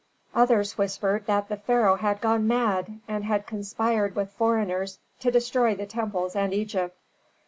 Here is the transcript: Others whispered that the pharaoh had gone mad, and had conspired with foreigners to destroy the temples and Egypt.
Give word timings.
Others 0.33 0.79
whispered 0.79 1.27
that 1.27 1.47
the 1.47 1.57
pharaoh 1.57 1.93
had 1.97 2.21
gone 2.21 2.47
mad, 2.47 3.01
and 3.07 3.23
had 3.23 3.45
conspired 3.45 4.15
with 4.15 4.31
foreigners 4.31 4.97
to 5.19 5.29
destroy 5.29 5.75
the 5.75 5.85
temples 5.85 6.35
and 6.35 6.55
Egypt. 6.55 6.97